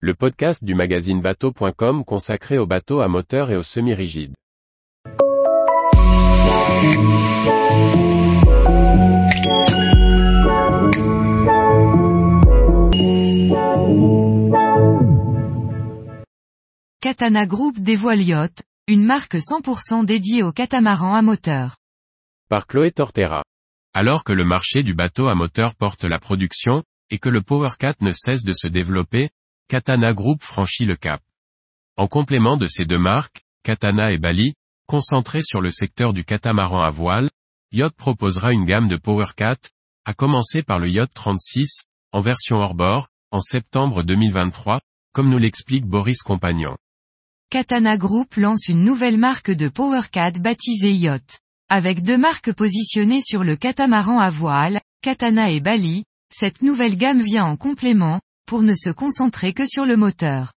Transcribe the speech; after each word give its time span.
le 0.00 0.12
podcast 0.12 0.62
du 0.62 0.74
magazine 0.74 1.22
bateau.com 1.22 2.04
consacré 2.04 2.58
aux 2.58 2.66
bateaux 2.66 3.00
à 3.00 3.08
moteur 3.08 3.50
et 3.50 3.56
aux 3.56 3.62
semi-rigides. 3.62 4.34
Katana 17.00 17.46
Group 17.46 17.78
dévoile 17.80 18.20
Yacht, 18.20 18.64
une 18.88 19.02
marque 19.02 19.36
100% 19.36 20.04
dédiée 20.04 20.42
aux 20.42 20.52
catamarans 20.52 21.14
à 21.14 21.22
moteur. 21.22 21.76
Par 22.50 22.66
Chloé 22.66 22.90
Tortera. 22.90 23.44
Alors 23.94 24.24
que 24.24 24.34
le 24.34 24.44
marché 24.44 24.82
du 24.82 24.92
bateau 24.92 25.28
à 25.28 25.34
moteur 25.34 25.74
porte 25.74 26.04
la 26.04 26.18
production, 26.18 26.84
et 27.08 27.18
que 27.18 27.30
le 27.30 27.40
PowerCat 27.40 27.94
ne 28.02 28.10
cesse 28.10 28.44
de 28.44 28.52
se 28.52 28.68
développer, 28.68 29.30
Katana 29.68 30.12
Group 30.12 30.44
franchit 30.44 30.84
le 30.84 30.94
cap. 30.94 31.20
En 31.96 32.06
complément 32.06 32.56
de 32.56 32.68
ces 32.68 32.84
deux 32.84 32.98
marques, 32.98 33.42
Katana 33.64 34.12
et 34.12 34.18
Bali, 34.18 34.54
concentrées 34.86 35.42
sur 35.42 35.60
le 35.60 35.72
secteur 35.72 36.12
du 36.12 36.24
catamaran 36.24 36.84
à 36.84 36.90
voile, 36.90 37.30
Yacht 37.72 37.96
proposera 37.96 38.52
une 38.52 38.64
gamme 38.64 38.86
de 38.86 38.96
PowerCat, 38.96 39.58
à 40.04 40.14
commencer 40.14 40.62
par 40.62 40.78
le 40.78 40.88
Yacht 40.88 41.12
36, 41.12 41.82
en 42.12 42.20
version 42.20 42.58
hors-bord, 42.58 43.08
en 43.32 43.40
septembre 43.40 44.04
2023, 44.04 44.80
comme 45.12 45.30
nous 45.30 45.38
l'explique 45.38 45.84
Boris 45.84 46.22
Compagnon. 46.22 46.76
Katana 47.50 47.96
Group 47.96 48.36
lance 48.36 48.68
une 48.68 48.84
nouvelle 48.84 49.18
marque 49.18 49.50
de 49.50 49.68
PowerCat 49.68 50.32
baptisée 50.38 50.92
Yacht. 50.92 51.40
Avec 51.68 52.04
deux 52.04 52.18
marques 52.18 52.52
positionnées 52.52 53.20
sur 53.20 53.42
le 53.42 53.56
catamaran 53.56 54.20
à 54.20 54.30
voile, 54.30 54.80
Katana 55.02 55.50
et 55.50 55.58
Bali, 55.58 56.04
cette 56.32 56.62
nouvelle 56.62 56.96
gamme 56.96 57.22
vient 57.22 57.46
en 57.46 57.56
complément, 57.56 58.20
pour 58.46 58.62
ne 58.62 58.74
se 58.74 58.90
concentrer 58.90 59.52
que 59.52 59.66
sur 59.66 59.84
le 59.84 59.96
moteur. 59.96 60.52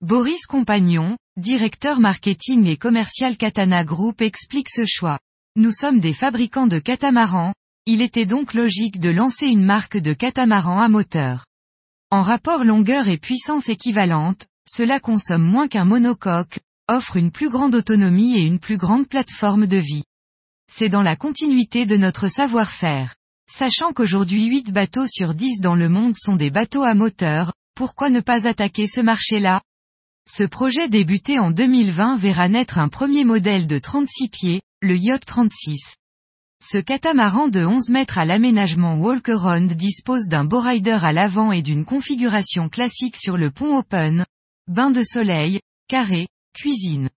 Boris 0.00 0.46
Compagnon, 0.46 1.16
directeur 1.36 2.00
marketing 2.00 2.66
et 2.66 2.76
commercial 2.76 3.36
Katana 3.36 3.84
Group 3.84 4.22
explique 4.22 4.70
ce 4.70 4.82
choix. 4.86 5.18
Nous 5.56 5.70
sommes 5.70 6.00
des 6.00 6.12
fabricants 6.12 6.66
de 6.66 6.78
catamarans, 6.78 7.52
il 7.84 8.02
était 8.02 8.26
donc 8.26 8.54
logique 8.54 9.00
de 9.00 9.10
lancer 9.10 9.46
une 9.46 9.64
marque 9.64 9.96
de 9.96 10.12
catamaran 10.12 10.80
à 10.80 10.88
moteur. 10.88 11.46
En 12.10 12.22
rapport 12.22 12.64
longueur 12.64 13.08
et 13.08 13.18
puissance 13.18 13.68
équivalente, 13.68 14.46
cela 14.68 15.00
consomme 15.00 15.42
moins 15.42 15.68
qu'un 15.68 15.84
monocoque, 15.84 16.60
offre 16.88 17.16
une 17.16 17.30
plus 17.30 17.50
grande 17.50 17.74
autonomie 17.74 18.38
et 18.38 18.42
une 18.42 18.58
plus 18.58 18.76
grande 18.76 19.08
plateforme 19.08 19.66
de 19.66 19.76
vie. 19.76 20.04
C'est 20.70 20.88
dans 20.88 21.02
la 21.02 21.16
continuité 21.16 21.86
de 21.86 21.96
notre 21.96 22.28
savoir-faire. 22.28 23.14
Sachant 23.50 23.92
qu'aujourd'hui 23.94 24.44
8 24.44 24.72
bateaux 24.72 25.06
sur 25.06 25.34
10 25.34 25.60
dans 25.60 25.74
le 25.74 25.88
monde 25.88 26.14
sont 26.14 26.36
des 26.36 26.50
bateaux 26.50 26.82
à 26.82 26.94
moteur, 26.94 27.54
pourquoi 27.74 28.10
ne 28.10 28.20
pas 28.20 28.46
attaquer 28.46 28.86
ce 28.86 29.00
marché-là? 29.00 29.62
Ce 30.28 30.44
projet 30.44 30.90
débuté 30.90 31.38
en 31.38 31.50
2020 31.50 32.16
verra 32.16 32.48
naître 32.48 32.78
un 32.78 32.88
premier 32.88 33.24
modèle 33.24 33.66
de 33.66 33.78
36 33.78 34.28
pieds, 34.28 34.62
le 34.82 34.96
Yacht 34.96 35.24
36. 35.24 35.96
Ce 36.62 36.76
catamaran 36.76 37.48
de 37.48 37.64
11 37.64 37.88
mètres 37.88 38.18
à 38.18 38.26
l'aménagement 38.26 38.96
Walk-Around 38.96 39.72
dispose 39.72 40.26
d'un 40.26 40.44
bowrider 40.44 40.98
à 41.02 41.12
l'avant 41.12 41.50
et 41.50 41.62
d'une 41.62 41.86
configuration 41.86 42.68
classique 42.68 43.16
sur 43.16 43.38
le 43.38 43.50
pont 43.50 43.78
open, 43.78 44.26
bain 44.66 44.90
de 44.90 45.02
soleil, 45.02 45.60
carré, 45.88 46.28
cuisine. 46.52 47.08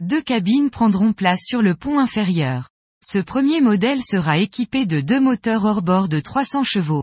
Deux 0.00 0.20
cabines 0.20 0.68
prendront 0.68 1.14
place 1.14 1.40
sur 1.44 1.62
le 1.62 1.74
pont 1.74 1.98
inférieur. 1.98 2.71
Ce 3.04 3.18
premier 3.18 3.60
modèle 3.60 4.00
sera 4.00 4.38
équipé 4.38 4.86
de 4.86 5.00
deux 5.00 5.18
moteurs 5.18 5.64
hors-bord 5.64 6.08
de 6.08 6.20
300 6.20 6.62
chevaux. 6.62 7.02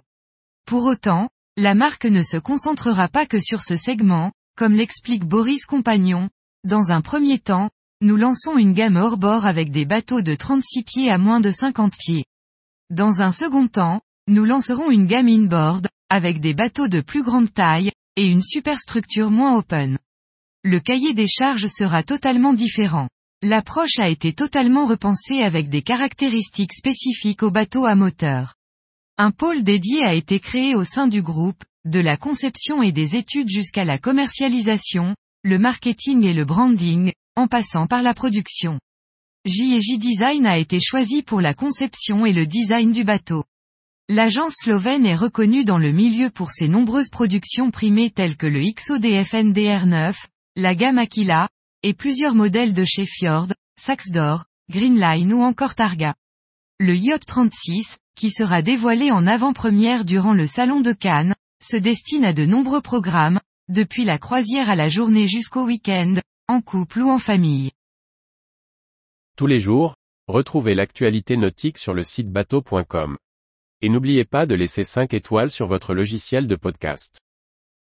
Pour 0.65 0.85
autant, 0.85 1.29
la 1.57 1.75
marque 1.75 2.05
ne 2.05 2.23
se 2.23 2.37
concentrera 2.37 3.09
pas 3.09 3.25
que 3.25 3.41
sur 3.41 3.61
ce 3.61 3.75
segment, 3.75 4.31
comme 4.55 4.73
l'explique 4.73 5.25
Boris 5.25 5.65
Compagnon. 5.65 6.29
Dans 6.63 6.93
un 6.93 7.01
premier 7.01 7.37
temps, 7.37 7.69
nous 7.99 8.15
lançons 8.15 8.57
une 8.57 8.71
gamme 8.71 8.95
hors-bord 8.95 9.45
avec 9.45 9.71
des 9.71 9.83
bateaux 9.83 10.21
de 10.21 10.35
36 10.35 10.83
pieds 10.83 11.11
à 11.11 11.17
moins 11.17 11.41
de 11.41 11.51
50 11.51 11.93
pieds. 11.97 12.23
Dans 12.89 13.21
un 13.21 13.33
second 13.33 13.67
temps, 13.67 13.99
nous 14.29 14.45
lancerons 14.45 14.91
une 14.91 15.05
gamme 15.05 15.27
inboard, 15.27 15.89
avec 16.09 16.39
des 16.39 16.53
bateaux 16.53 16.87
de 16.87 17.01
plus 17.01 17.23
grande 17.23 17.53
taille, 17.53 17.91
et 18.15 18.23
une 18.23 18.41
superstructure 18.41 19.31
moins 19.31 19.57
open. 19.57 19.99
Le 20.63 20.79
cahier 20.79 21.13
des 21.13 21.27
charges 21.27 21.67
sera 21.67 22.03
totalement 22.03 22.53
différent. 22.53 23.09
L'approche 23.41 23.99
a 23.99 24.09
été 24.09 24.33
totalement 24.33 24.85
repensée 24.85 25.41
avec 25.41 25.69
des 25.69 25.81
caractéristiques 25.81 26.73
spécifiques 26.73 27.41
aux 27.41 27.51
bateaux 27.51 27.85
à 27.85 27.95
moteur. 27.95 28.55
Un 29.17 29.31
pôle 29.31 29.63
dédié 29.63 30.03
a 30.03 30.13
été 30.13 30.41
créé 30.41 30.75
au 30.75 30.83
sein 30.83 31.07
du 31.07 31.21
groupe, 31.21 31.63
de 31.85 32.01
la 32.01 32.17
conception 32.17 32.83
et 32.83 32.91
des 32.91 33.15
études 33.15 33.49
jusqu'à 33.49 33.85
la 33.85 33.97
commercialisation, 33.97 35.15
le 35.43 35.57
marketing 35.57 36.25
et 36.25 36.33
le 36.33 36.43
branding, 36.43 37.13
en 37.37 37.47
passant 37.47 37.87
par 37.87 38.01
la 38.01 38.13
production. 38.13 38.77
J&J 39.45 39.97
Design 39.97 40.45
a 40.45 40.57
été 40.57 40.81
choisi 40.81 41.23
pour 41.23 41.39
la 41.39 41.53
conception 41.53 42.25
et 42.25 42.33
le 42.33 42.45
design 42.45 42.91
du 42.91 43.05
bateau. 43.05 43.45
L'agence 44.09 44.55
slovène 44.63 45.05
est 45.05 45.15
reconnue 45.15 45.63
dans 45.63 45.77
le 45.77 45.93
milieu 45.93 46.29
pour 46.29 46.51
ses 46.51 46.67
nombreuses 46.67 47.09
productions 47.09 47.71
primées 47.71 48.09
telles 48.09 48.35
que 48.35 48.47
le 48.47 48.59
XODF 48.59 49.31
NDR9, 49.31 50.13
la 50.57 50.75
gamme 50.75 50.97
Aquila, 50.97 51.47
et 51.83 51.93
plusieurs 51.93 52.35
modèles 52.35 52.73
de 52.73 52.83
chez 52.83 53.05
Fjord, 53.05 53.47
Saxdor, 53.79 54.45
Greenline 54.69 55.33
ou 55.33 55.41
encore 55.41 55.75
Targa. 55.75 56.15
Le 56.79 56.95
Yacht 56.95 57.25
36, 57.25 57.97
qui 58.15 58.31
sera 58.31 58.61
dévoilé 58.61 59.11
en 59.11 59.25
avant-première 59.25 60.05
durant 60.05 60.33
le 60.33 60.47
Salon 60.47 60.81
de 60.81 60.91
Cannes, 60.91 61.35
se 61.61 61.77
destine 61.77 62.25
à 62.25 62.33
de 62.33 62.45
nombreux 62.45 62.81
programmes, 62.81 63.39
depuis 63.69 64.03
la 64.03 64.17
croisière 64.17 64.69
à 64.69 64.75
la 64.75 64.89
journée 64.89 65.27
jusqu'au 65.27 65.65
week-end, 65.65 66.15
en 66.47 66.61
couple 66.61 67.01
ou 67.01 67.09
en 67.09 67.19
famille. 67.19 67.71
Tous 69.37 69.47
les 69.47 69.59
jours, 69.59 69.95
retrouvez 70.27 70.75
l'actualité 70.75 71.37
nautique 71.37 71.77
sur 71.77 71.93
le 71.93 72.03
site 72.03 72.29
bateau.com. 72.29 73.17
Et 73.81 73.89
n'oubliez 73.89 74.25
pas 74.25 74.45
de 74.45 74.55
laisser 74.55 74.83
5 74.83 75.13
étoiles 75.13 75.51
sur 75.51 75.67
votre 75.67 75.93
logiciel 75.93 76.47
de 76.47 76.55
podcast. 76.55 77.19